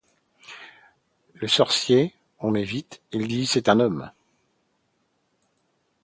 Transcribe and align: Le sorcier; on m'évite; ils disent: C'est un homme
Le 1.35 1.47
sorcier; 1.47 2.15
on 2.39 2.49
m'évite; 2.49 3.03
ils 3.11 3.27
disent: 3.27 3.51
C'est 3.51 3.69
un 3.69 3.79
homme 3.79 4.09